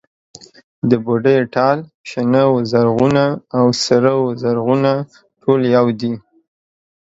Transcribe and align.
د 0.89 0.91
بوډۍ 1.03 1.37
ټال، 1.55 1.77
شنه 2.09 2.43
و 2.51 2.55
زرغونه 2.71 3.25
او 3.57 3.65
سره 3.85 4.11
و 4.23 4.25
زرغونه 4.41 4.93
ټول 5.41 5.61
يو 5.75 5.85
دي. 5.99 6.13